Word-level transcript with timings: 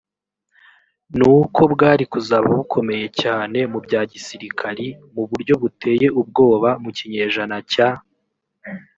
n 1.17 1.19
uko 1.37 1.61
bwari 1.73 2.03
kuzaba 2.11 2.47
bukomeye 2.57 3.05
cyane 3.21 3.59
mu 3.71 3.79
bya 3.85 4.01
gisirikari 4.11 4.87
mu 5.13 5.23
buryo 5.29 5.53
buteye 5.61 6.07
ubwoba 6.21 6.69
mu 6.83 6.89
kinyejana 6.97 7.57
cya 7.71 7.89